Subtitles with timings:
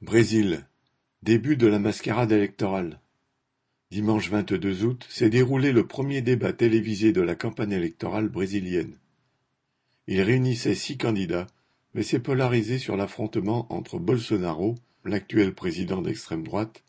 [0.00, 0.64] Brésil:
[1.24, 3.00] Début de la mascarade électorale.
[3.90, 8.96] Dimanche vingt-deux août s'est déroulé le premier débat télévisé de la campagne électorale brésilienne.
[10.06, 11.48] Il réunissait six candidats,
[11.94, 16.84] mais s'est polarisé sur l'affrontement entre Bolsonaro, l'actuel président d'extrême droite,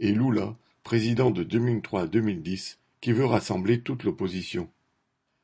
[0.00, 4.68] et Lula, président de 2003 à 2010, qui veut rassembler toute l'opposition.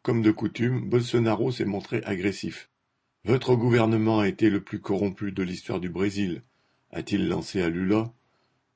[0.02, 2.68] Comme de coutume, Bolsonaro s'est montré agressif.
[3.25, 6.43] Votre gouvernement a été le plus corrompu de l'histoire du Brésil,
[6.97, 8.11] a-t-il lancé à Lula,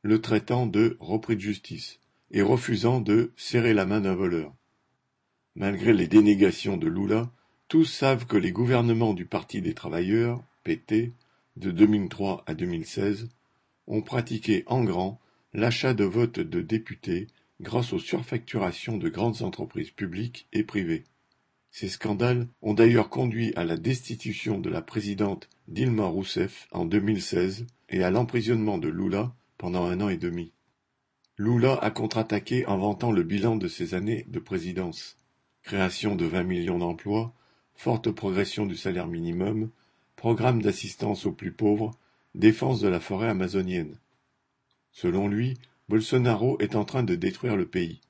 [0.02, 4.54] le traitant de repris de justice et refusant de serrer la main d'un voleur.
[5.54, 7.32] Malgré les dénégations de Lula,
[7.68, 11.14] tous savent que les gouvernements du Parti des travailleurs, PT,
[11.56, 13.30] de 2003 à 2016,
[13.86, 15.18] ont pratiqué en grand
[15.54, 17.26] l'achat de votes de députés
[17.62, 21.04] grâce aux surfacturations de grandes entreprises publiques et privées.
[21.70, 27.66] Ces scandales ont d'ailleurs conduit à la destitution de la présidente Dilma Rousseff en 2016
[27.88, 30.52] et à l'emprisonnement de Lula pendant un an et demi.
[31.38, 35.16] Lula a contre-attaqué en vantant le bilan de ses années de présidence.
[35.62, 37.32] Création de 20 millions d'emplois,
[37.74, 39.70] forte progression du salaire minimum,
[40.16, 41.92] programme d'assistance aux plus pauvres,
[42.34, 43.96] défense de la forêt amazonienne.
[44.92, 45.56] Selon lui,
[45.88, 48.00] Bolsonaro est en train de détruire le pays.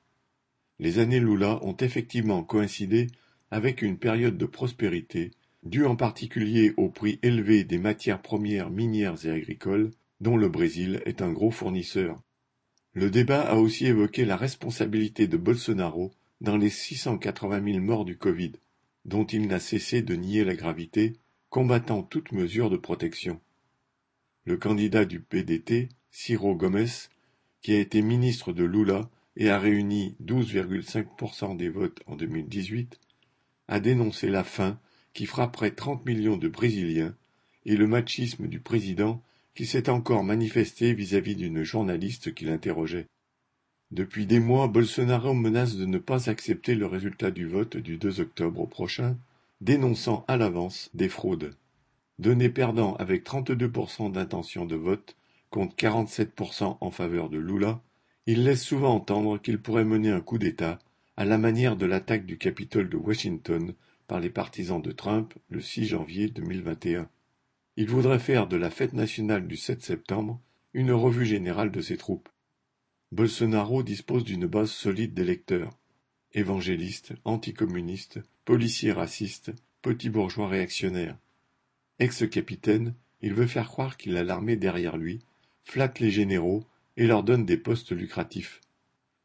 [0.79, 3.07] Les années Lula ont effectivement coïncidé
[3.51, 5.31] avec une période de prospérité,
[5.63, 11.01] due en particulier au prix élevé des matières premières minières et agricoles, dont le Brésil
[11.05, 12.21] est un gros fournisseur.
[12.93, 18.17] Le débat a aussi évoqué la responsabilité de Bolsonaro dans les 680 000 morts du
[18.17, 18.53] Covid,
[19.05, 21.13] dont il n'a cessé de nier la gravité,
[21.49, 23.39] combattant toute mesure de protection.
[24.45, 26.87] Le candidat du PDT, Ciro Gomes,
[27.61, 32.99] qui a été ministre de Lula et a réuni 12,5% des votes en 2018,
[33.71, 34.77] a dénoncé la faim
[35.13, 37.15] qui frapperait 30 millions de Brésiliens
[37.65, 39.23] et le machisme du président
[39.55, 43.07] qui s'est encore manifesté vis-à-vis d'une journaliste qui l'interrogeait.
[43.91, 48.19] Depuis des mois, Bolsonaro menace de ne pas accepter le résultat du vote du 2
[48.19, 49.17] octobre prochain,
[49.61, 51.55] dénonçant à l'avance des fraudes.
[52.19, 55.15] Donné perdant avec 32% d'intention de vote
[55.49, 57.81] contre 47% en faveur de Lula,
[58.27, 60.79] il laisse souvent entendre qu'il pourrait mener un coup d'État
[61.21, 63.75] à la manière de l'attaque du Capitole de Washington
[64.07, 67.07] par les partisans de Trump le 6 janvier 2021.
[67.77, 70.41] Il voudrait faire de la fête nationale du 7 septembre
[70.73, 72.27] une revue générale de ses troupes.
[73.11, 75.77] Bolsonaro dispose d'une base solide d'électeurs.
[76.33, 79.51] Évangélistes, anticommunistes, policiers racistes,
[79.83, 81.19] petits bourgeois réactionnaires.
[81.99, 85.19] Ex-capitaine, il veut faire croire qu'il a l'armée derrière lui,
[85.65, 86.65] flatte les généraux
[86.97, 88.59] et leur donne des postes lucratifs.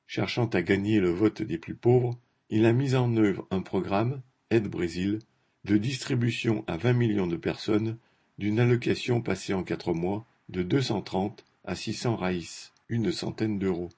[0.06, 2.19] Cherchant à gagner le vote des plus pauvres,
[2.49, 5.19] il a mis en œuvre un programme, Aide Brésil,
[5.65, 7.99] de distribution à 20 millions de personnes
[8.39, 13.89] d'une allocation passée en quatre mois de 230 à 600 raïs, une centaine d'euros.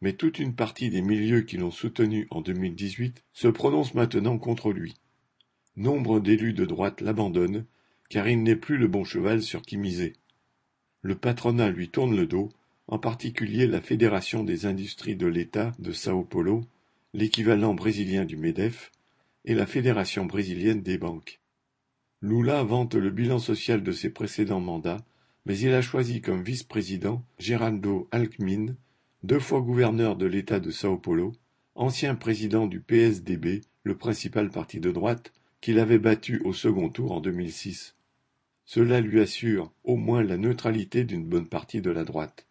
[0.00, 4.70] Mais toute une partie des milieux qui l'ont soutenu en 2018 se prononcent maintenant contre
[4.70, 4.94] lui.
[5.74, 7.64] Nombre d'élus de droite l'abandonnent,
[8.08, 10.12] car il n'est plus le bon cheval sur qui miser.
[11.02, 12.50] Le patronat lui tourne le dos
[12.88, 16.64] en particulier la Fédération des industries de l'État de Sao Paulo,
[17.14, 18.92] l'équivalent brésilien du MEDEF,
[19.44, 21.40] et la Fédération brésilienne des banques.
[22.20, 25.04] Lula vante le bilan social de ses précédents mandats,
[25.44, 28.74] mais il a choisi comme vice-président Geraldo Alckmin,
[29.22, 31.32] deux fois gouverneur de l'État de Sao Paulo,
[31.74, 37.12] ancien président du PSDB, le principal parti de droite, qu'il avait battu au second tour
[37.12, 37.94] en 2006.
[38.64, 42.46] Cela lui assure au moins la neutralité d'une bonne partie de la droite.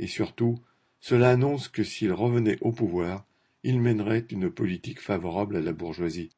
[0.00, 0.58] Et surtout,
[0.98, 3.26] cela annonce que s'il revenait au pouvoir,
[3.62, 6.30] il mènerait une politique favorable à la bourgeoisie.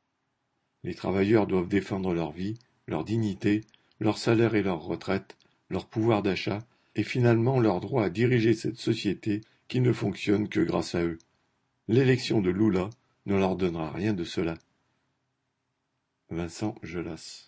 [0.82, 2.58] Les travailleurs doivent défendre leur vie,
[2.88, 3.60] leur dignité,
[4.00, 5.36] leur salaire et leur retraite,
[5.70, 10.60] leur pouvoir d'achat, et finalement leur droit à diriger cette société qui ne fonctionne que
[10.60, 11.18] grâce à eux.
[11.86, 12.90] L'élection de Lula
[13.26, 14.58] ne leur donnera rien de cela.
[16.30, 17.40] Vincent Gelas